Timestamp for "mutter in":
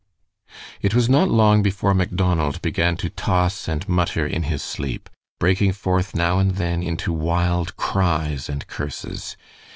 3.87-4.41